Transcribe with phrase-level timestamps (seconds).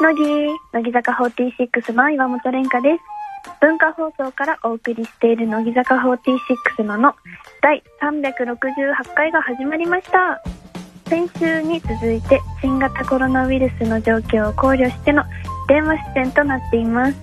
[0.00, 0.22] 乃木、
[0.72, 3.00] 乃木坂46の岩本蓮香です。
[3.60, 7.14] 文化放送からお送りしている乃木坂46のの
[7.60, 10.40] 第368回が始まりました。
[11.08, 15.24] 先週に続いて新型コロナウイルスの状況を考慮しての
[15.66, 17.16] 電話出演となっています。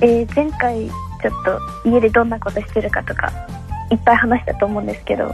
[0.00, 1.44] えー前回ちょっ
[1.82, 3.32] と家でどんなことしてるかとか
[3.90, 5.32] いっぱい話したと思うんですけど、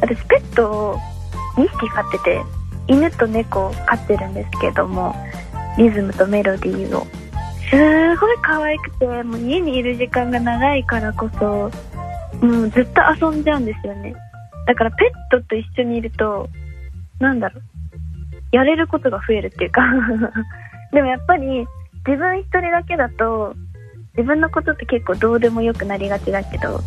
[0.00, 0.98] 私ペットを
[1.56, 2.42] 2匹飼ってて、
[2.88, 5.14] 犬と猫を飼ってるんですけども、
[5.76, 7.06] リズムとメロディーを。
[7.68, 11.70] すごい可愛くて、もう家にいる時間が長いからこそ、
[12.44, 14.14] もうずっと遊んじゃうんですよね。
[14.66, 16.48] だからペットと一緒にいると、
[17.18, 17.62] なんだろう、
[18.52, 19.82] やれることが増えるっていうか。
[20.92, 21.66] でもやっぱり
[22.06, 23.54] 自分一人だけだと、
[24.16, 26.80] 自分のことって結構どうでもよくなりがちだけど、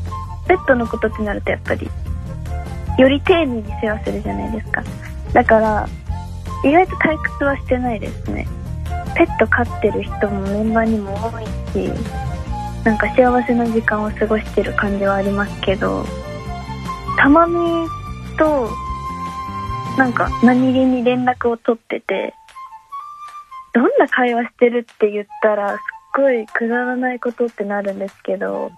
[0.47, 1.89] ペットのことってなるとやっぱり、
[2.97, 4.83] より丁寧に世話するじゃないですか。
[5.33, 5.87] だから、
[6.63, 8.47] 意外と退屈はしてないですね。
[9.19, 11.91] ペット飼ってる人もメンバーにも多いし、
[12.85, 16.05] なんか幸せな時間を過ごしてる感じはありますけど、
[17.17, 17.85] たまみ
[18.37, 18.69] と、
[19.97, 22.33] なんか何気に連絡を取ってて、
[23.73, 25.77] どんな会話してるって言ったら、すっ
[26.15, 28.71] ごいくだらないことってなるんですけど、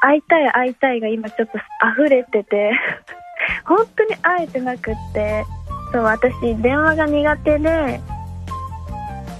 [0.00, 1.58] 会いたい会いたいが今ちょっと
[1.92, 2.70] 溢れてて、
[3.66, 5.44] 本当に会えてなくって、
[5.90, 8.00] そう、私電話が苦手で、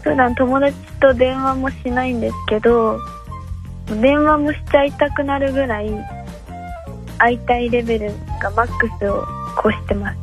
[0.09, 2.99] 普段友達と電話もしないんですけど、
[4.01, 5.91] 電話もしちゃいたくなるぐらい、
[7.19, 9.27] 会いたいレベルがマックスを
[9.69, 10.17] 越してます。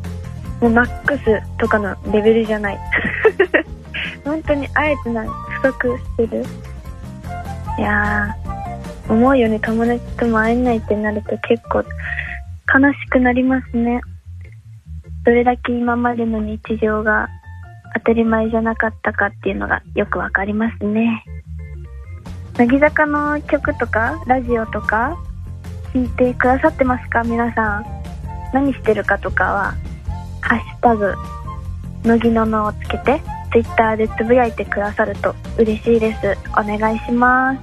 [0.60, 2.80] もうマックスとかのレベルじゃない。
[4.26, 5.28] 本当に会えてない。
[5.62, 6.44] 不足してる。
[7.78, 11.84] いやー、思うように友達とも会えないってなると結構
[12.74, 14.02] 悲しくなりますね。
[15.24, 17.30] どれだけ今までの日常が
[17.96, 21.24] 当たり前じゃなかったかっていうのがよくわかりますね。
[22.58, 25.18] 乃木坂の曲とかラジオとか
[25.94, 27.24] 聞いてくださってますか？
[27.24, 27.86] 皆さん。
[28.54, 29.74] 何してるかとかは、
[30.40, 31.14] ハッシュタグ、
[32.04, 36.38] 乃木ののをつけて、ツイッターでつぶやいてくださると嬉しいです。
[36.52, 37.60] お願いします。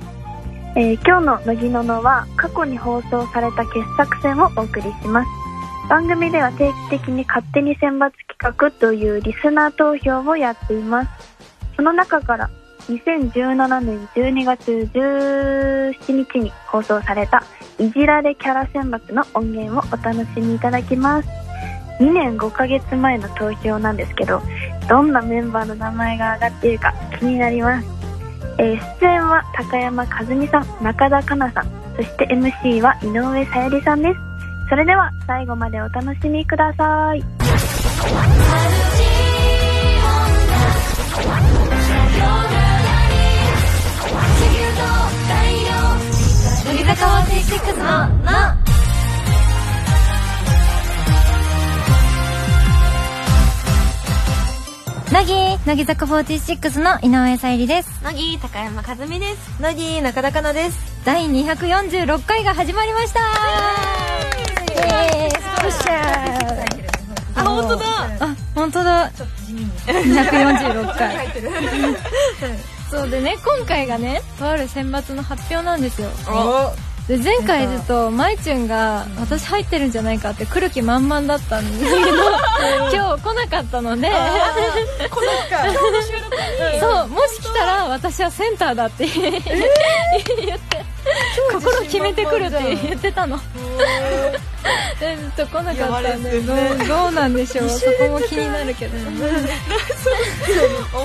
[0.76, 5.41] えー今日の乃木ののは過去に放送された傑作選をお送りします。
[5.92, 11.10] 番組では定期的に勝手に選抜企画というリスナー投票をやっています。
[11.76, 12.48] その中から
[12.88, 17.44] 2017年12月17日に放送された
[17.78, 21.28] いじられキャラ選抜の音源をお楽しみいただきます。
[22.00, 24.40] 2年5ヶ月前の投票なんですけど、
[24.88, 27.86] どんなメンバーの名前が上がっているか気になります。
[28.56, 31.66] えー出演は高山和美さん、中田香奈さん、
[31.96, 34.31] そして MC は井上さゆりさんです。
[34.72, 37.20] それでは最後までお楽しみください。
[37.20, 37.26] 乃
[46.78, 48.32] 木坂46のの。
[55.12, 58.02] 乃木乃木坂46の井上さゆりです。
[58.02, 59.60] 乃木高山和美です。
[59.60, 61.04] 乃木中田香奈です。
[61.04, 63.91] 第246回が始まりました
[67.34, 67.86] あ本当だ。
[68.20, 69.10] あ本当だ。
[69.86, 71.28] 246回。
[72.90, 76.08] そうでね今回がねとある選抜の発表なんですよ。
[76.28, 76.72] お。
[77.08, 81.96] で前回ずっとまいちゅんが私入ってるんじゃないかって来る気満々だったんですけど
[82.92, 84.08] 今日来なかったので。
[86.78, 89.06] そうもし来たら私はセンターだって。
[89.08, 90.84] 言って。
[91.52, 93.40] 心決めてくるって言ってたの
[95.00, 96.56] でずっと来なかったんでどう
[96.86, 97.68] どうなんでしょう。
[97.70, 99.04] そこも気になるけどじ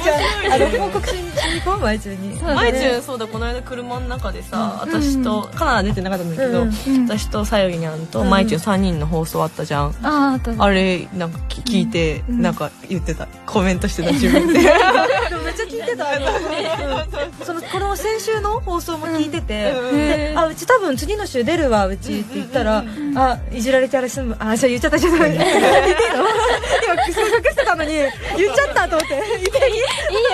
[0.10, 0.14] ゃ
[0.52, 1.32] ああの報告しに
[1.62, 2.38] 行こう毎中に。
[2.38, 6.68] そうだまいちゅねんそうだこの間車の中でさ、私とカナダ出てなかったんだけど、うん。
[6.68, 7.08] うん。
[7.08, 12.42] 私とさゆりにゃんとまいちゅん3人の放送あったじゃん、あーあとあれなんかき聞いて、うん。
[12.42, 13.28] なんか言ってた。
[13.46, 14.60] コメントしてた自分で。
[14.62, 14.70] で
[15.36, 16.06] もめっちゃ聞いてた。
[17.46, 22.84] そのこの先週の放送も聞いてて、あうち多分次の週出るわうちって言ったら、
[23.16, 28.12] あいじられちゃうすむあじゃあ言っちゃった言っちゃった言ってい今隠してたのに言っ
[28.56, 29.16] ちゃったと思って。
[29.16, 29.24] いいよ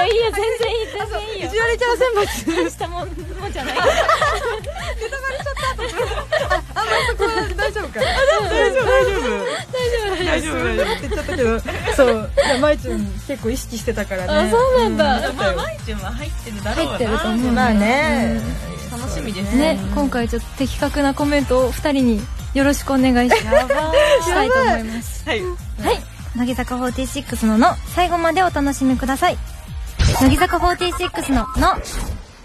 [0.05, 3.09] いいよ全然いい全然いいよいじられちゃう選抜大したもん
[3.43, 3.97] もんじゃないあんまり
[7.07, 7.87] そこは大丈夫。
[7.89, 8.49] か大丈夫。
[8.49, 8.85] 大丈夫。
[8.85, 10.63] 大丈夫。
[10.63, 10.93] 大丈夫。
[10.93, 11.59] って言っちゃったけど
[11.95, 18.41] そういやまいちゅん結構意識してたからねあそうなんだまあまいちゅんは入ってるだろうな入ってると思うまあね、
[18.93, 19.55] 楽しみです。
[19.55, 22.21] ね、今回ちょっと的確なコメントを2人に
[22.53, 25.27] よろしくお願いししたいと思います。
[25.27, 25.41] はい。
[25.41, 25.49] はい。
[26.35, 29.37] 乃木坂46のの最後までお楽しみください。
[30.21, 31.75] 乃木坂46の、の、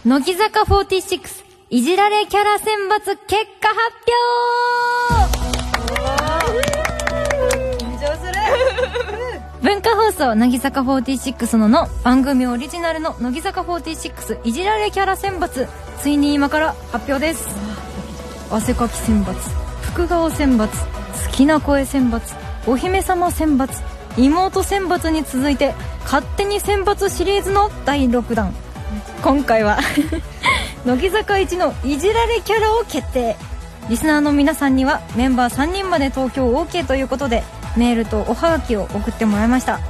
[0.07, 3.69] 乃木坂46、いじられキャラ選抜結果
[5.29, 5.38] 発
[9.63, 15.67] 文化放送乃木坂46のの番組オリジナルの乃木坂46いじられキャラ選抜。
[16.01, 17.49] ついに今から発表です。
[18.53, 19.35] 汗かき選抜
[19.83, 22.21] 福顔選抜好きな声選抜
[22.69, 23.69] お姫様選抜
[24.17, 25.75] 妹選抜に続いて
[26.05, 28.55] 勝手に選抜シリーズの第6弾。
[29.25, 29.79] 今回は
[30.87, 33.37] 乃木坂一のいじられキャラを決定。
[33.89, 37.43] リスナーの皆さんにはメンバー3人まで投票 OK ということで
[37.79, 39.81] メールとおはがきを送ってもらいました。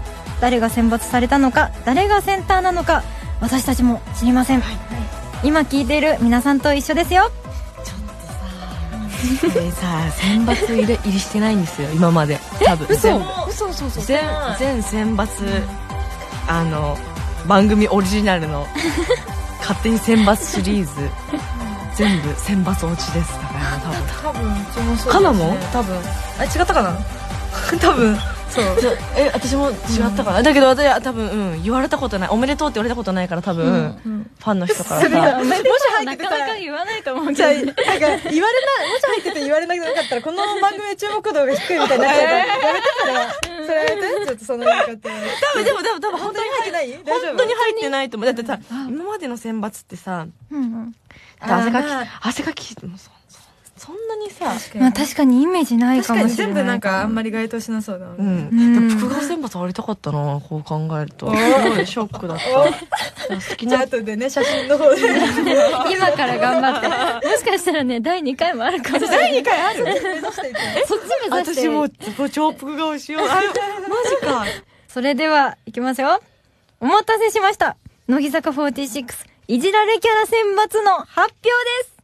[0.41, 3.03] 誰が選抜されたのか誰がセンターなのか
[3.41, 4.63] 私たちも知りません、
[5.43, 7.31] 今聞いている皆さんと一緒ですよ。
[9.53, 12.39] でさ選抜入れ入りしてないんですよ今まで。
[12.65, 12.87] 多分。
[12.97, 14.01] 全嘘嘘嘘。
[14.03, 14.21] 全
[14.59, 15.29] 全選抜
[16.47, 16.97] あの
[17.49, 18.67] 番組オリジナルの
[19.59, 21.11] 勝手に選抜シリーズ。
[21.97, 23.77] 全部選抜落ちですだから
[24.23, 24.33] 多分。
[24.33, 25.57] 多分うちもそうカナも？
[25.73, 25.97] 多分。
[26.39, 26.97] あ違ったかな？
[27.81, 28.17] 多分。
[28.49, 28.65] そう。
[29.17, 32.29] え私も違ったかな、だけど私は多分、うん、言われたことない。
[32.31, 33.99] おめでとうって言われたことないから多分、
[34.39, 35.01] ファンの人から。
[35.03, 35.53] さもし
[35.99, 38.51] 入なっててたかなから言わないと思うじゃあ、けどなんか、言われない、もし
[39.07, 43.13] 入ってて言われなかったら、この番組の注目度が低いみたいになっちゃうから、やめて、それ。
[43.13, 43.35] は。
[43.67, 44.87] それやめて、ちょっとその言い方。
[44.87, 45.09] 多
[45.55, 46.93] 分でもでも多分本当に入ってない？
[47.05, 48.27] 本当に入ってないと思う。
[48.27, 50.95] だってさ今までの選抜ってさうんうん。
[51.41, 51.87] 汗かき
[52.23, 53.39] 汗かきもそそ
[53.79, 58.15] そんなにさまあ確かにイメージない確かもしれない全部なんかあんまり該当しなそうだな。
[58.19, 60.41] うん、んでも複合選抜ありたかったな。
[60.49, 61.35] こう考えると。
[61.35, 63.35] すごいショックだった。
[63.35, 65.01] 好きじゃあな後でね、写真の方で。
[65.93, 67.27] 今から頑張って。
[67.29, 69.43] もしかしたらね第2回もあるかもしれない。
[69.43, 69.63] 第2回？
[69.63, 70.87] ある目指していて。
[70.87, 71.69] そっち目指して。
[71.69, 73.29] 私も超複合しよう。
[73.29, 74.45] あれマジか。
[74.89, 76.21] それでは、いきますよ。
[76.81, 77.77] お待たせしました。
[78.09, 79.05] 乃木坂46、
[79.49, 81.98] いじられキャラ選抜の発表です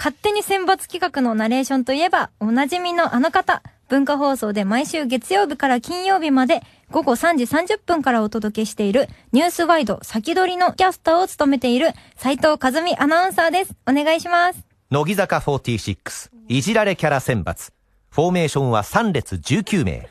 [0.00, 13.74] 勝手に選抜企画のナレーションといえば、おなじみのあの方、文化放送で毎週月曜日から金曜日まで午後3時30分からお届けしているニュースワイド先取りのキャスターを務めている斉藤和美アナウンサーです。
[13.86, 14.64] お願いします。
[14.90, 17.70] 乃木坂46、いじられキャラ選抜。
[18.08, 20.08] フォーメーションは3列19名。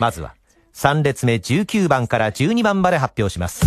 [0.00, 0.34] まずは、
[0.74, 3.64] 3列目19番から12番まで発表します。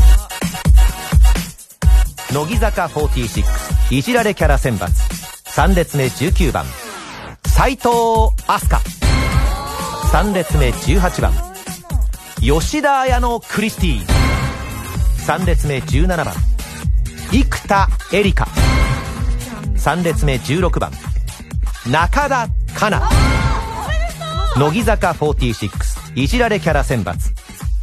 [2.34, 5.23] 乃木坂46、いじられキャラ選抜。
[5.56, 6.66] 3列目19番、
[7.46, 7.90] 斉藤
[8.48, 8.82] 飛鳥。
[10.12, 11.32] 3列目18番、
[12.42, 14.00] 吉田彩乃クリスティ。
[14.00, 14.06] ー。
[15.28, 16.34] 3列目17番、
[17.32, 18.52] 生田絵梨花。
[19.78, 20.92] 3列目16番。
[21.86, 23.16] 中田香奈
[24.58, 27.14] 乃木坂46いじられキャラ選抜。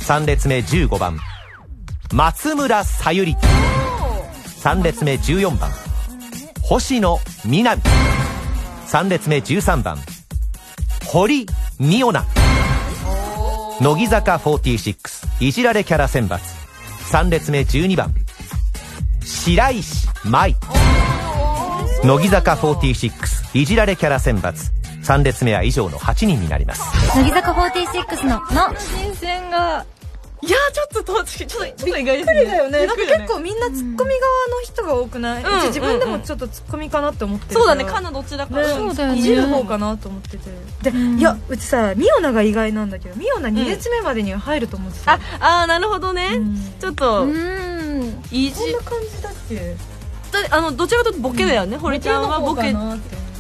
[0.01, 1.21] 3列目15番。
[2.13, 3.37] 松村さゆり
[4.65, 5.90] 3列目14番。
[6.71, 7.83] 星野みなみ。
[8.87, 9.99] 3列目13番。
[11.05, 11.45] 堀
[11.81, 12.25] 美央奈。
[13.81, 16.39] 乃木坂46いじられキャラ選抜。
[17.11, 18.15] 3列目12番。
[19.25, 20.55] 白石舞
[22.05, 24.71] 乃木坂46いじられキャラ選抜。
[25.03, 26.83] 3列目は以上の8人になります。
[27.17, 29.85] 乃木坂46の、の、新鮮が、
[30.43, 32.45] いやーちょっととちょっとちょっと意外ですね。
[32.45, 32.87] だよね。
[32.87, 38.67] なんか結構みんなツッコミ側の人が多くない、う自分でもちょっとツッコミかなって思ってるそうだねかカナどっちだから。
[38.67, 39.19] ねそうだよね。
[39.19, 40.91] いじる方かなと思ってて。
[40.91, 46.57] で、いやうちさミオナが意外なんだけどミオナ2列目までには入ると思ってた、ああーなるほどね、うん。
[46.81, 48.23] ちょっと、うーん。
[48.31, 49.77] いじこんな感じだっけ？
[50.33, 52.75] だあのどちらかというとボケだよね、堀ちゃんはボケ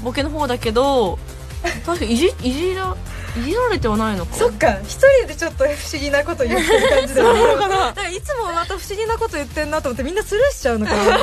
[0.02, 1.18] ボケの方だけど
[1.86, 2.96] 確かにいじいじら
[3.38, 4.34] いじられてはないのか。
[4.34, 4.78] そっか。
[4.82, 7.40] 一人でちょっと不思議なこと言ってる感じだよね。
[7.40, 7.76] そうかな。
[7.76, 11.02] なんかいつもまた不思議なこと言ってんなと思ってみんなスルーしちゃうのかな。
[11.02, 11.20] 突っ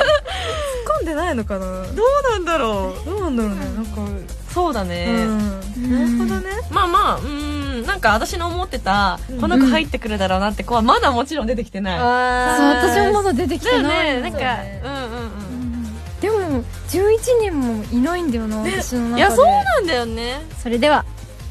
[1.00, 1.60] 込んでないのかな。
[1.60, 3.08] どうなんだろう。
[3.08, 3.56] どうなんだろうね。
[3.74, 4.00] なんか。
[4.52, 5.60] そうだね、うん。
[5.90, 6.50] なるほどね。
[6.70, 7.86] まあまあうーん。
[7.86, 12.08] なんか私の思ってたこの子入ってくるだろうなって子はまだもちろん出てきてない、そう、
[12.90, 14.14] 私もまだ出てきてない。
[14.16, 14.20] ね。
[14.20, 14.82] なんか、そうね。
[14.84, 15.48] うんうんうん
[16.20, 19.18] でも、11人もいないんだよな、私の中で。
[19.18, 20.44] いやそうなんだよね。
[20.60, 21.04] それでは、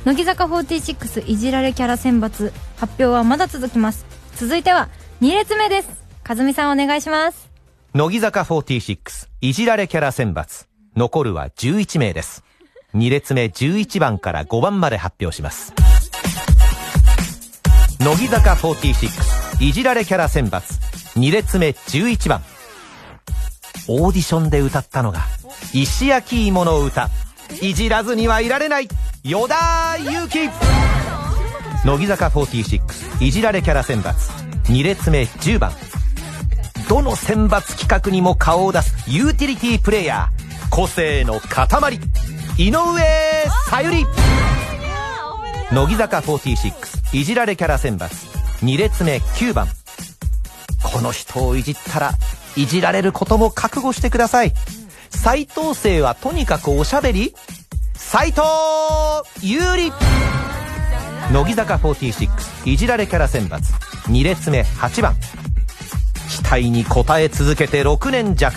[0.05, 4.05] 乃木坂46いじられキャラ選抜、発表はまだ続きます。
[4.35, 4.89] 続いては、
[5.21, 5.89] 2列目です。
[6.23, 7.49] かずみさんお願いします。
[7.93, 10.67] 乃木坂46いじられキャラ選抜。
[10.95, 12.43] 残るは11名です。
[12.95, 15.73] 2列目11番から5番まで発表します。
[17.99, 20.61] 乃木坂46いじられキャラ選抜。
[21.19, 22.43] 2列目11番。
[23.89, 25.21] オーディションで歌ったのが
[25.73, 27.09] 石焼き芋の歌。
[27.61, 28.87] いじらずにはいられない。
[29.27, 30.49] 与田祐希
[31.85, 34.13] 乃木坂46いじられキャラ選抜。
[34.71, 35.73] 2列目10番。
[36.87, 40.69] どの選抜企画にも顔を出すユーティリティプレイヤー。
[40.69, 41.99] 個性の塊。
[42.57, 42.79] 井上
[43.69, 44.05] さゆり。
[45.73, 48.07] 乃木坂46いじられキャラ選抜。
[48.63, 49.67] 2列目9番。
[50.81, 52.11] この人をいじったら
[52.55, 54.53] いじられることも覚悟してください。
[55.09, 57.35] 斎藤生はとにかくおしゃべり。
[58.09, 58.41] 斎藤
[59.41, 59.91] 優里
[61.33, 62.29] 乃木坂46
[62.65, 63.59] いじられキャラ選抜。
[64.09, 65.13] 2列目8番。
[66.29, 68.55] 期待に応え続けて6年弱。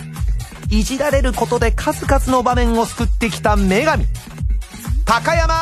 [0.71, 4.07] いじられることで数々の場面を救ってきた女神。
[5.05, 5.55] 高山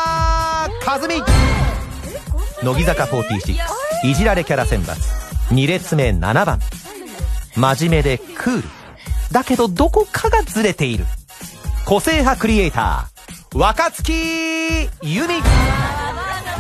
[0.87, 1.23] 和美。
[2.63, 3.55] 乃木坂46
[4.05, 4.95] いじられキャラ選抜。
[5.55, 6.61] 2列目7番。
[7.57, 8.69] 真面目でクール。
[9.33, 11.07] だけどどこかがずれている。
[11.87, 13.18] 個性派クリエイター。
[13.55, 15.41] 若月由美。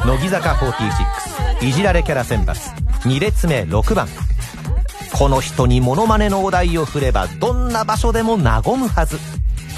[0.07, 2.55] 乃木坂46いじられキャラ選抜
[3.03, 4.09] 2列目6番。
[5.13, 9.19] この人にモノマネのお題を振ればどんな場所でも和むはず。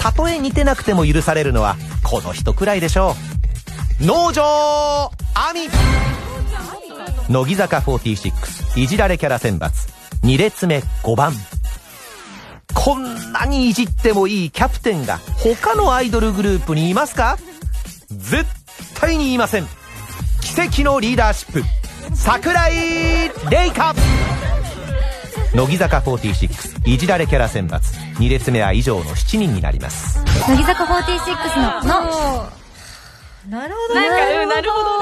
[0.01, 3.15] たとえ似てなくても許されるのはこの人くらいでしょ
[4.01, 4.05] う。
[4.05, 5.69] 農場亜美。
[7.29, 9.69] 乃木坂46いじられキャラ選抜
[10.23, 11.33] 2列目5番。
[12.73, 17.37] こんなにいじってもいいキャプテンが他のアイドルグループにいますか？
[18.09, 18.45] 絶
[18.99, 19.67] 対にいません。
[20.41, 21.63] 奇跡のリーダーシップ。
[22.15, 23.95] 桜井玲香。
[25.53, 27.79] 乃木坂46いじられキャラ選抜。
[28.19, 30.23] 2列目は以上の7人になります。
[30.47, 32.49] 乃木坂46のの。
[33.49, 33.95] なるほど。
[33.95, 34.99] なるほど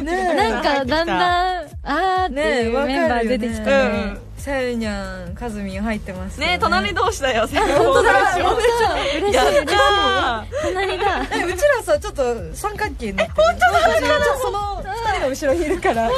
[0.00, 4.04] なんかだんだんあーってねいうメンバー出てきたうね。
[4.12, 6.58] んさゆにゃんかずみん入ってますよね。
[6.60, 7.46] 隣同士だよ。
[7.46, 8.10] 本 本当だ。
[8.34, 9.66] 嬉しい嬉しい。
[9.66, 11.26] た隣だ。
[11.30, 13.46] えうちらさちょっと三角形になってる。
[13.46, 14.00] 本当だ。
[14.00, 15.62] ちょその二人の後ろに。
[15.64, 16.12] いるからー。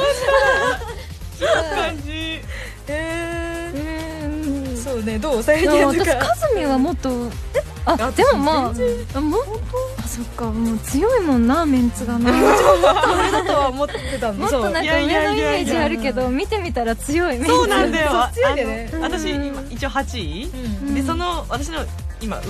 [1.75, 2.41] 感じ
[2.87, 5.43] えうーそうねどう？
[5.43, 6.15] さゆにゃんとか。
[6.15, 7.09] かずみはもっと
[7.85, 8.71] あでもまあ
[9.15, 9.41] あもあ
[10.07, 12.31] そっかもう強いもんなメンツがな。
[12.31, 12.37] も
[13.31, 17.47] だとは思ってたんで っとなんか上のイメージあるけど見てみたら強いメンツ。
[17.47, 18.11] そうなんだよ。
[18.11, 20.51] そっちやでね私今一応8位。
[20.53, 20.95] うん。
[20.95, 21.79] でその私の
[22.21, 22.41] 今う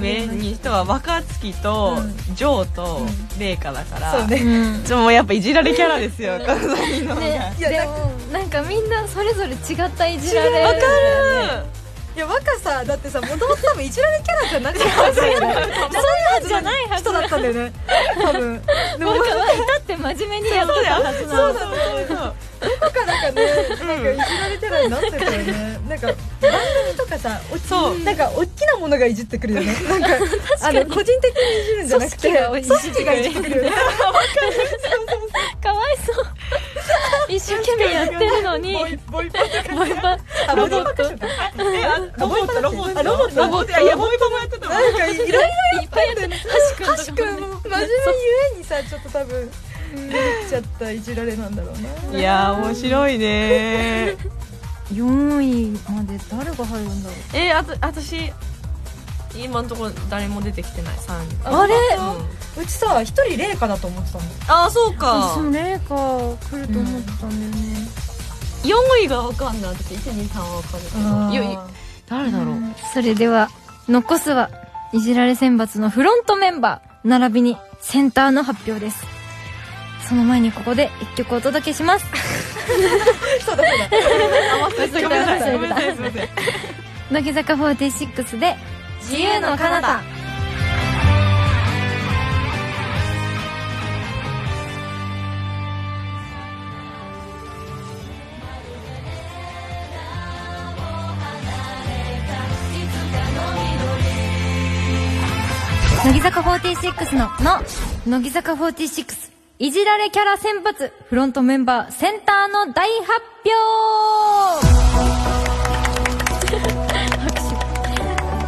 [0.00, 2.34] 上に人は若月とうん。
[2.34, 3.06] ジョーと
[3.38, 4.12] レイカだから。
[4.12, 4.36] そうね。
[4.36, 4.84] うん。
[4.84, 10.84] ちょもうやっぱいじられキャラですよ関西の方がねいやでもなんかみんなそれぞれ違ったいじられわかる
[12.14, 15.10] いや若さだってさもともと多分いじられキャラじゃなかった。
[15.10, 15.56] んだよね
[16.46, 17.72] じゃない人だったんだよね。
[18.22, 18.62] 多分。
[18.98, 21.54] でも若は至って真面目にやってたはずなの。
[21.54, 21.74] そうそう。
[22.08, 25.78] そうどこかなんかねなんかいじられキャラになってたよね。
[25.88, 27.98] なんか番組とかさおそう。
[27.98, 29.74] なんか大きなものがいじってくるよね。
[29.88, 30.08] なんか
[30.62, 33.72] あの個人的にいじるんじゃなくて組織がいじってくるよね。
[35.62, 36.26] かわいそう
[37.28, 38.74] 一生懸命やってるのに。
[38.74, 42.22] ボイパボイパあロボットロボット。
[42.22, 42.94] ロボットあロボッ
[43.34, 43.40] ト。
[43.40, 43.80] ロボット。
[43.80, 45.40] いやボイパもやってたわなんかいろいろ
[45.82, 46.30] いっぱいやってる
[46.78, 47.88] 橋はしくんも真面目ゆ
[48.54, 49.50] えにさちょっと多分
[49.94, 52.18] 出ちゃったいじられなんだろうな。
[52.18, 54.16] いやー面白いね。
[54.92, 57.18] 4位まで誰が入るんだろう。
[57.36, 58.32] えあと私
[59.36, 60.94] 今のところ誰も出てきてない。
[60.96, 61.74] 3位あれ？
[62.56, 62.62] うん。
[62.62, 64.20] うちさ一人麗華だと思ってたん。
[64.20, 65.34] だよあそうあか。
[65.34, 65.86] それか
[66.50, 67.88] 来ると思ってたんだよね。
[68.64, 68.74] 4
[69.04, 70.84] 位が分かんない私123は分かる
[71.32, 71.68] けど
[72.08, 72.56] 誰だろう。
[72.92, 73.50] それでは
[73.88, 74.50] 残すは
[74.92, 79.04] いじられ選抜のフロントメンバー並びにセンターの発表です。
[80.08, 82.06] その前にここで一曲お届けします。
[83.44, 83.88] そうだそうだ。
[85.08, 85.40] ごめんなさい。
[85.40, 86.28] 忘れてたごめんなさいすいません。
[87.10, 88.56] 乃木坂46で
[89.06, 90.00] 自由の彼方。
[106.04, 107.62] 乃木坂46のの
[108.06, 110.92] 乃木坂46いじられキャラ選抜。
[111.08, 113.22] フロントメンバーセンターの大発
[114.72, 114.83] 表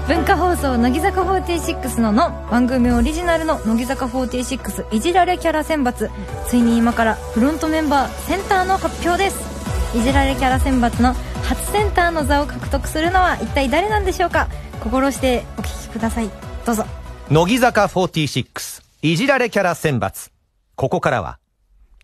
[0.08, 6.08] 文化放送乃木坂46のの番組オリジナルの乃木坂46いじられキャラ選抜。
[6.46, 9.98] ついに今からフロントメンバーセンターの発表です。
[9.98, 14.46] いじられキャラ選抜の初センターの座を獲得するのは一体誰なんでしょうか？
[14.80, 16.30] 心してお聞きください。
[16.64, 16.84] どうぞ。
[17.28, 20.30] 乃木坂46いじられキャラ選抜。
[20.76, 21.40] ここからは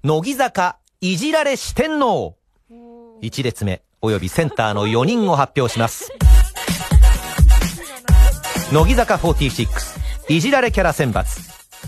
[0.03, 2.35] 乃木坂いじられ四天王。
[3.23, 6.13] 1列目およびセンターの4人を発表します。
[8.73, 9.69] 乃木坂46
[10.33, 11.25] いじられキャラ選抜。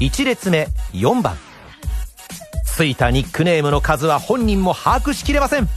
[0.00, 1.34] 1列目4番。
[2.66, 5.68] ついたニックネームの数は本人も把握しきれません。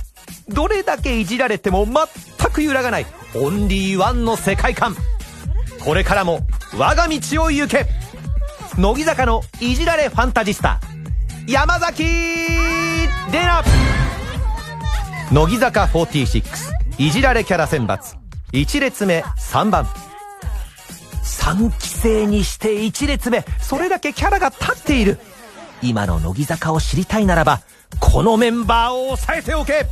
[0.50, 3.06] どれだけいじられても全く揺らがない。
[3.36, 4.98] オンリーワンの世界観。
[5.82, 6.42] これからも
[6.78, 7.86] 我が道を行け。
[8.78, 10.82] 乃木坂のいじられファンタジスタ。
[11.48, 13.66] 山崎怜奈。
[15.32, 16.44] 乃木坂46
[16.98, 18.18] いじられキャラ選抜。
[18.52, 19.88] 1列目3番。
[21.48, 25.18] 3期生にして1列目それだけキャラが立っている。
[25.82, 27.62] 今の乃木坂を知りたいならば
[28.02, 29.86] このメンバーを押さえておけ。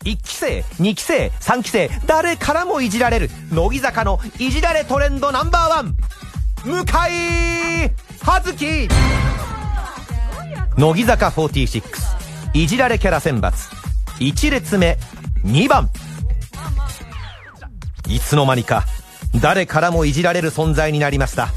[0.00, 3.30] 1期生2期生3期生誰からもいじられる。
[3.52, 5.94] 乃木坂のいじられトレンドナンバーワン。
[6.64, 6.84] 向井
[8.20, 8.88] 葉月。
[10.76, 11.82] 乃木坂46
[12.54, 13.52] いじられキャラ選抜。
[14.18, 14.98] 1列目
[15.44, 15.90] 2番。
[18.08, 18.84] いつの間にか
[19.36, 21.48] 誰からもいじられる存在になりました。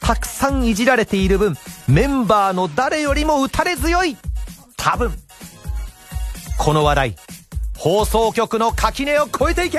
[0.00, 1.56] たくさんいじられている分
[1.86, 4.16] メンバーの誰よりも打たれ強い。
[4.76, 5.12] 多分。
[6.58, 7.16] この話題
[7.76, 9.78] 放送局の垣根を越えていけ。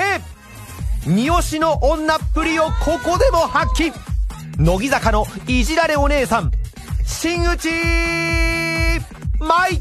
[1.06, 3.92] 三好の女っぷりをここでも発揮。
[4.58, 6.50] 乃木坂のいじられお姉さん
[7.04, 7.68] 新内
[9.38, 9.80] 舞。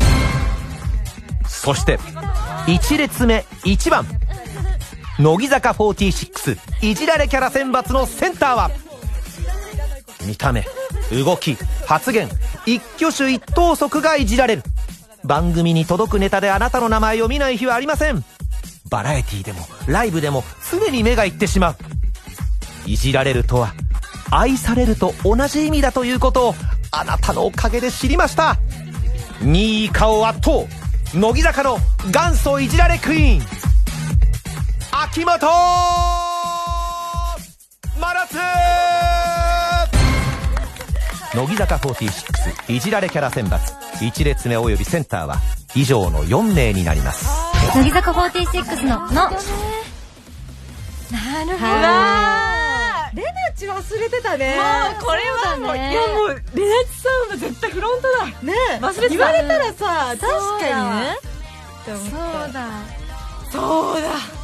[1.47, 1.97] そして
[2.65, 4.05] 1列目1番。
[5.21, 8.71] 乃木坂46いじられキャラ選抜のセンターは
[10.25, 10.65] 見た目
[11.11, 12.27] 動き発言
[12.65, 14.63] 一挙手一投足がいじられる。
[15.23, 18.23] 番組に届くネタであなたの名前を見ない日はありません。
[18.89, 21.75] バラエティでもライブでも常に目がいってしまう。
[22.87, 23.75] いじられるとは
[24.31, 26.55] 愛されると同じ意味だということを
[26.89, 28.57] あなたのおかげで知りました。
[29.41, 30.65] 2位以下を圧倒
[31.13, 31.77] 乃木坂の
[32.11, 33.70] 元祖いじられクイーン。
[35.11, 35.45] 秋元
[37.99, 38.37] 真夏
[41.35, 43.59] 乃木坂46いじられキャラ選抜。
[43.99, 45.35] 1列目およびセンターは
[45.75, 47.27] 以上の4名になります。
[47.75, 49.35] 乃木坂46の「の」なる
[51.57, 51.71] ほど。
[53.13, 54.57] レナチ忘れてたね。
[55.01, 55.91] これはもう、ね。
[55.91, 56.41] いやもうレナ
[56.85, 58.27] チさんは絶対フロントだ。
[58.43, 58.53] ね。
[58.79, 59.09] 忘れてた。
[59.09, 61.17] 言われたらさ確かにね。
[61.85, 63.01] そうだ。
[63.51, 64.40] そうだ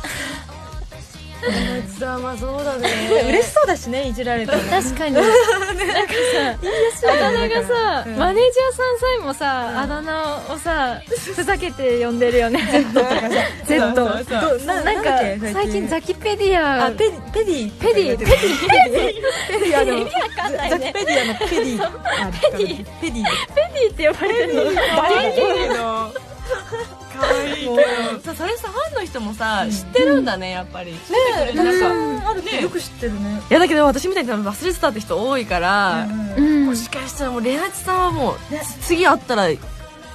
[1.42, 2.24] レナチさん。
[2.24, 2.90] はそうだね
[3.30, 5.16] 嬉しそうだしねいじられたら 確かに。
[5.16, 5.32] なんか
[7.00, 8.18] さあだ名がさ、うん。
[8.18, 11.02] マネージャーさんさえもさ、あだ名をさ
[11.36, 12.60] ふざけて呼んでるよね。
[13.66, 14.06] Z ど
[14.66, 15.20] ななんか
[15.54, 15.88] 最近。
[15.88, 16.88] ザキペディア。
[16.88, 17.72] あペペディ。
[17.80, 18.18] ペディ。
[18.18, 18.28] ペディ。
[18.28, 19.82] ペディ。
[19.82, 20.06] あの
[20.70, 21.84] ザキペディアのペディ。
[21.84, 21.92] あ
[22.52, 22.86] ペディ。
[23.02, 23.24] ペディ。
[23.24, 24.82] ペディって呼ばれてるの。
[24.96, 26.27] 可愛いけど可愛いけど
[28.24, 30.94] さそれさファンの人もさ、知ってるんだねやっぱり。
[30.94, 31.00] 知っ
[31.48, 33.42] てくれるなんかあるってよく知ってるね。
[33.50, 38.36] いやだけど私みたいに忘れてたって人多いから、うんもしかしたらもうレナチさんはもう、
[38.82, 39.58] 次会ったら1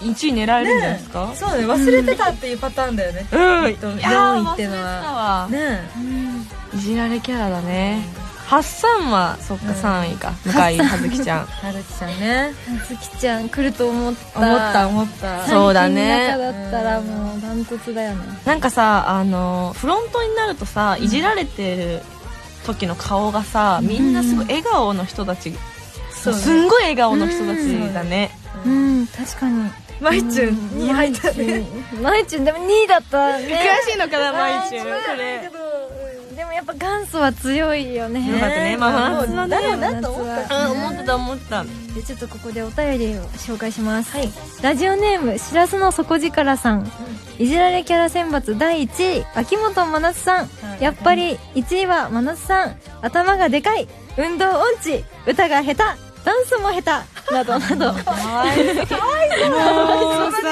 [0.02, 3.26] 位狙えるんじゃないですか、そうね忘れてたっていうパターンだよね。
[3.32, 3.72] うん。
[3.72, 5.46] きっといや4ー位ってのは。
[5.46, 5.48] わ。
[5.50, 5.80] ね
[6.74, 8.02] いじられキャラだね
[8.52, 10.32] ハッサンはそっか3位か。
[10.44, 11.46] 向井葉月ちゃん。
[11.46, 12.52] はるきちゃんね
[12.86, 14.40] ずきちゃん来ると思った。
[14.40, 15.46] 思った思った。
[15.46, 16.28] そうだね。
[16.32, 18.26] 中だったらもうダントツだよね。
[18.44, 22.02] なんかさあのフロントになるとさいじられてる
[22.66, 25.54] 時の顔がさみんなすごい笑顔の人たち、
[26.10, 26.40] そうね。
[26.40, 28.32] すんごい笑顔の人たちだね、
[28.66, 29.70] うん確かに。
[29.98, 31.64] まいちゅんに入ったね。
[32.02, 32.44] まいちゅん。
[32.44, 33.46] でも2位だったね。
[33.88, 34.84] 悔しいのかな毎日こ
[35.16, 35.61] れ
[36.64, 38.24] やっぱ元祖は強いよね。
[38.30, 39.26] よかったねまあ。
[39.26, 41.64] 夏はねだろうなと思ったうん思ってた思ってた。
[41.64, 44.16] でちょっとここでお便りを紹介します、
[44.62, 46.90] ラジオネームしらすの底力さん、
[47.38, 50.82] いじられキャラ選抜第1位秋元真夏さん、はい。
[50.82, 52.76] やっぱり1位は真夏さん。
[53.02, 53.88] 頭がでかい。
[54.16, 55.04] 運動音痴。
[55.26, 57.34] 歌が下手ダンスも下手。
[57.34, 57.92] などなど。
[57.92, 58.02] もう
[60.32, 60.48] さ。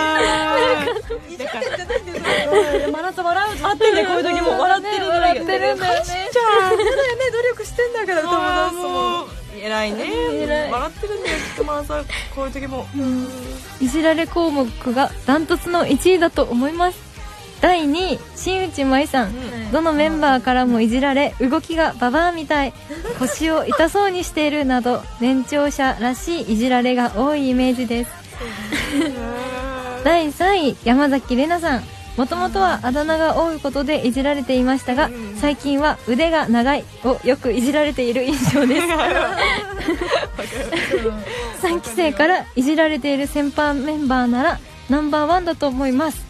[2.91, 9.41] 真夏笑う待ってねこういう時も笑ってる笑ってるんだよねじゃあそうだよね努力してんだから歌もダンスも。
[9.63, 10.71] 偉いね。
[10.73, 11.65] 笑ってるんだよきっと
[12.35, 12.87] こういう時も。
[13.81, 17.10] いじられ項目がダントツの1位だと思います
[17.61, 22.73] 第2位新内舞さん、どのメンバーからもいじられ動きがババアみたい。
[23.19, 28.11] 腰を痛そうにしているなど年長者らしいいじられが多いイメージです。
[30.05, 31.83] 第3位山崎怜奈さん。
[32.17, 38.87] もともとはあだ名が多いことでいじられていましたが最近は腕が長いをよくいじられている印象です。
[41.63, 46.27] 3期生からいじられている先輩メンバーならナンバーワンだと思います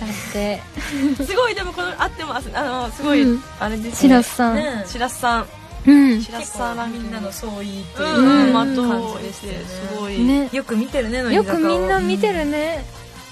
[0.00, 0.62] だって。
[1.24, 2.50] すごいでもこのあってます。
[2.54, 3.42] あのすごい、うん。
[3.58, 5.46] あれですしらすさん、ねしらすさん。
[5.86, 6.22] うん。
[6.22, 7.04] しらすさんランキング。
[7.04, 10.48] みんなの相違とういうんまうんと感うでじですごい、ね。
[10.52, 12.84] よく見てるねよくみんな見てるね。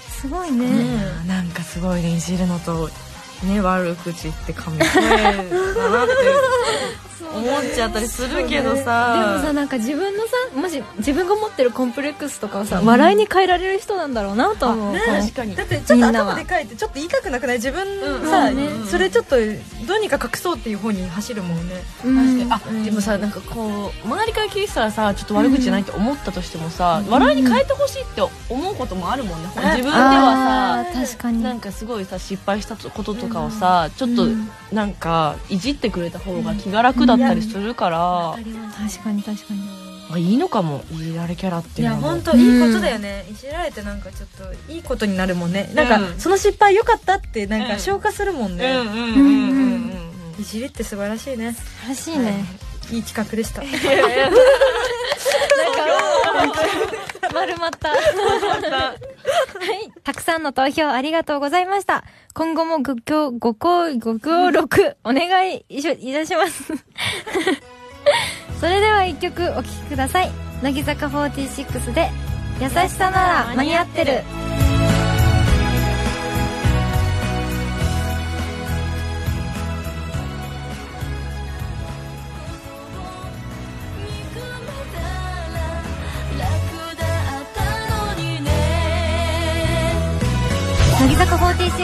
[0.09, 0.67] すすごいね、
[1.27, 2.89] なんかすごいねいじるのと
[3.43, 6.13] ね悪口言って紙一重だなって
[7.33, 15.55] 思っちゃったりするけどでもささなんか自分のさもし自分が持ってるコンプレックスとかをさ、笑いに変えられる人なんだろうなと思う、ね確かに。
[15.55, 17.57] だってちょっと頭で書いてちょっと言いたくなくない？
[17.57, 21.75] 自分うんさ、うんねそれちょっとどうにか隠そうっていう方に走るもんね。
[22.05, 22.53] うん。
[22.53, 31.43] あでもさなんかこう周りから聞いてたらさちょっと悪口じゃないって思ったとしてもさ、笑いに変えてほしいって思うこともあるもんね、自分ではあさー確かに。
[31.43, 34.25] なんかすごいさ失敗したこととかをさ、ちょっと
[34.73, 38.35] なんかいじってくれた方が気が楽だったりするから、
[38.89, 39.59] 確かに確かに。
[40.11, 40.83] あいいのかも。
[40.91, 42.09] いじられキャラっていやいうのも。
[42.09, 44.29] 本当いいことだよね、いじられてなんかちょっ
[44.67, 45.69] といいことになるもんね。
[45.73, 49.01] なんか、うんその失敗良かったってなんうんか消化するもんね、うんうんうんうんう
[50.39, 51.53] んいじりって素晴らしいね。
[51.53, 52.45] 素晴らしいね、
[52.91, 52.99] い。
[52.99, 53.63] い企画でした
[57.35, 57.89] 丸まった。
[57.89, 57.99] はい。
[60.03, 62.05] たくさんの投票ありがとうございました。
[62.33, 66.63] 今後もご協、ご協、ご協力、 お願いいたします。
[68.59, 70.31] それでは一曲お聴きください。
[70.63, 72.09] 乃木坂46で、
[72.61, 74.64] 優しさなら間に合ってる。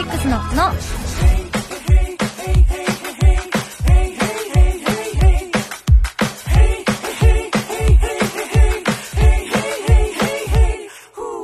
[0.04, 0.72] 坂46の、の、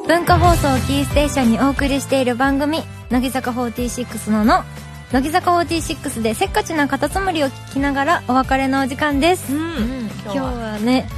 [0.06, 4.64] 文化放送をキーステーションにお送りしている番組、乃木坂46のの、
[5.12, 9.54] 乃木坂46でせっかちなカタツムリを聞きながらお別れのお時間です。
[9.54, 10.10] うん。
[10.24, 11.08] 今日はね、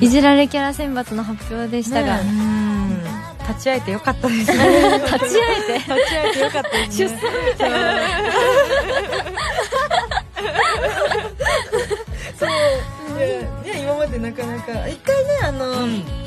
[0.00, 2.67] いじられキャラ選抜の発表でしたが、ね
[3.48, 5.00] 立ち会えてよかったですね。
[5.04, 7.08] 立ち会えて、立ち会えてよかったですね。
[7.08, 7.76] 出産みたいな。
[12.38, 12.48] そう。
[13.18, 15.74] いやね今までなかなか一回ねあの、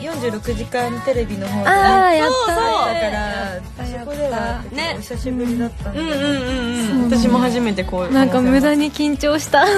[0.02, 2.56] 46時間テレビの方であー、やっだた。
[2.56, 3.62] から
[4.00, 4.96] そこではね。
[4.98, 9.64] お久しぶりだったんで、うんうんうんうん私も初めてこうなんか無駄に緊張した。
[9.66, 9.70] い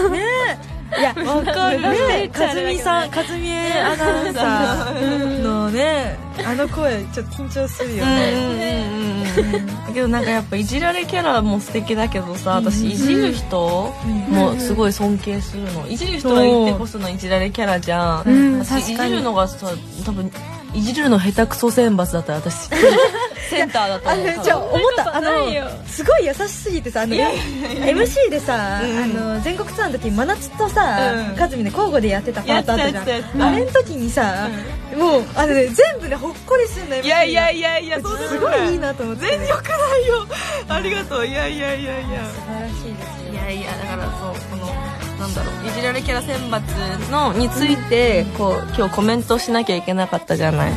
[1.04, 1.82] やわかる。
[1.82, 8.86] ねかずみさんかずみアナウンサーのねあの声ちょっと緊張するようんうんね、
[9.38, 9.68] うんうん。
[9.68, 13.94] だけどなんかやっぱいじられキャラも素敵だけどさ私いじる人
[14.30, 15.88] もすごい尊敬するの。
[15.88, 18.58] いじる人がいてこそのいじられキャラじゃん、う。
[18.58, 19.68] ん私いじるのがさ
[20.06, 20.32] 多分
[20.74, 22.70] いじるの下手くそ選抜だったら私
[23.50, 28.98] センターだとあ思うじゃあ思ったあのすごい優しすぎてさあの MC でさ、うん。
[28.98, 31.36] あの全国ツアーの時真夏とさ、うん。
[31.36, 33.42] かずみで交互でやってたパートあったじゃん。
[33.42, 34.50] あれの時にさ、
[34.98, 38.04] もうあのね全部ねほっこりするの MC いやいやいやいやす
[38.40, 38.76] ごいい。
[38.76, 40.28] いなと思って、全然よくないよ。
[40.70, 41.26] ありがとう。
[41.26, 42.26] いやいやいやいや。
[42.26, 43.34] 素晴らしいですよ。
[43.34, 44.68] いやいやだからそうこの
[45.20, 50.74] なんだろういじられキャラ選抜のについてこう今日コメントしなきゃいけなかったじゃない、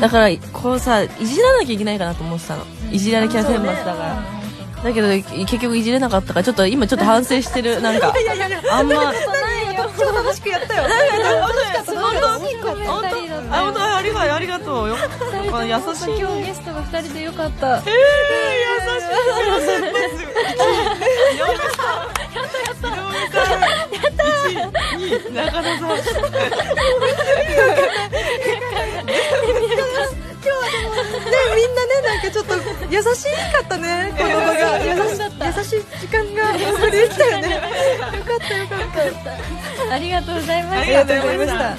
[0.00, 2.64] だからこうさいじらなきゃいけないかなと思ってたの。
[2.90, 4.22] いじられキャラ選抜だから、
[4.82, 7.80] だけど結局いじれなかったからちょっと今ちょっと反省してる。
[7.82, 8.14] なんか
[8.70, 9.12] あんま
[9.98, 10.82] 超楽しくやったよ。
[13.50, 14.96] 本当ありがとうありがとうよ
[15.52, 17.82] あ優しい今日ゲストが二人でよかった。
[25.28, 26.16] 中田さんねみんな
[28.10, 28.67] ね
[31.18, 32.54] なんかちょっと
[32.90, 34.84] 優しかったねこの場が。
[34.84, 38.78] 優し優しい時間がお送りできたよねよかったよかっ
[39.88, 39.94] た。
[39.94, 41.04] ありがとうございまありした。
[41.04, 41.76] がとうございました。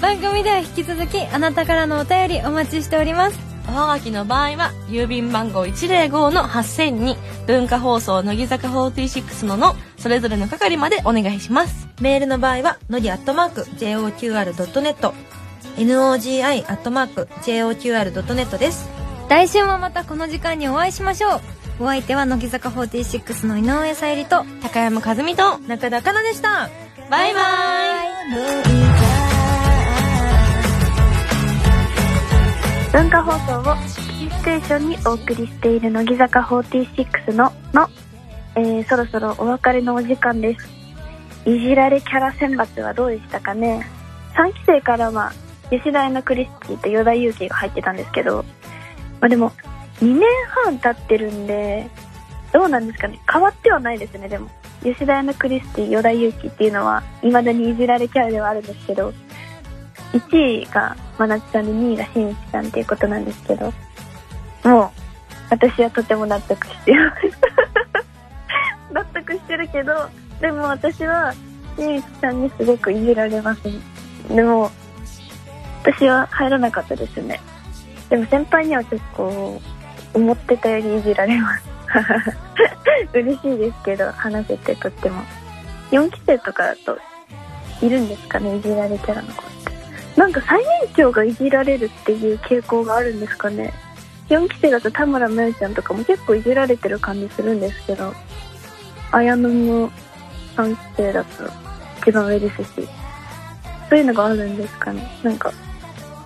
[0.00, 3.38] 番組では引き続きあなたからのお便りお待ちしております。
[3.68, 11.86] おはがきの場合は郵便番号105の8000に文化放送乃木坂46ののそれぞれの係までお願いします。
[12.00, 15.12] メールの場合はのりアットマーク JOQR.net
[15.76, 18.88] NOGI アットマーク JOQR.net です
[19.28, 21.40] 来週もまたこの時間にお会いしましょう。
[21.80, 26.68] お相手は乃木坂46の井上さゆりと、高山和美と中田かなでした
[27.10, 27.40] バイバ
[28.04, 28.12] イ
[32.92, 33.32] 文化放
[33.62, 37.88] 送をキーステーションにお送りしている乃木坂46のの、
[38.54, 40.68] えー、そろそろお別れのお時間です。
[41.46, 43.86] いじられキャラ選抜はどうでしたかね
[44.34, 45.32] ?3 期生からは
[45.72, 48.44] 吉田のクリスティと与田祐希が入ってたんですけど、
[49.20, 49.52] まあでも
[50.00, 50.22] 2年
[50.64, 51.88] 半経ってるんで、
[52.52, 54.50] どうなんですかね変わってはないですね、でも。
[54.82, 59.14] 吉田のクリスティ、与田祐希っていうのは未だにいじられキャラではあるんですけど、
[60.12, 63.72] 1位が真夏さんで2位がしんいちさんっていうことなんですけど、
[64.64, 64.90] もう、
[65.48, 67.22] 私はとても納得してます。
[68.92, 69.94] 納得してるけど、
[70.40, 71.32] でも私は、
[71.78, 73.62] ゆうきさんにすごくいじられます。
[74.28, 74.70] でも、
[75.82, 77.40] 私は入らなかったですね。
[78.08, 79.60] でも先輩には結構、
[80.14, 81.64] 思ってたよりいじられます。
[83.12, 85.22] 嬉しいですけど、話せてとっても。
[85.90, 86.98] 4期生とかだと、
[87.80, 90.20] いるんですかね、いじられキャラの子って。
[90.20, 93.72] なんか最年長がいじられるっていう傾向があるんですかね。
[94.28, 98.14] 4期生だと田村真由ちゃんとかも結構いじられてる感じするんですけど、
[99.10, 99.90] 綾野も
[100.56, 101.44] 3期生だと
[102.00, 102.88] 一番上ですし、
[103.88, 105.06] そういうのがあるんですかね。
[105.22, 105.52] なんか、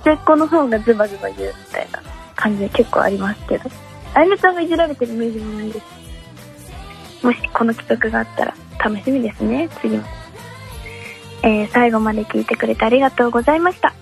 [0.06, 2.00] 末っ子の方がズバズバ言うみたいな
[2.36, 3.68] 感じで結構ありますけど、
[4.14, 7.26] あやめちゃんがいじられてるイメージもないです。
[7.26, 10.04] もしこの企画があったら楽しみですね、次も。
[11.42, 13.94] えー最後まで聞いてくれてありがとうございました。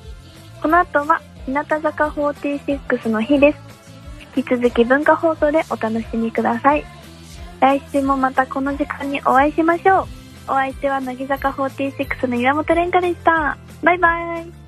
[0.61, 3.59] この後は、日向坂46の日です。
[4.37, 6.85] 引き続き文化放送でお楽しみください。
[7.61, 10.07] 来週もまたこの時間にお会いしましょう。
[10.49, 13.57] お相手は乃木坂46の岩本蓮香でした。
[13.83, 14.64] バイバイ。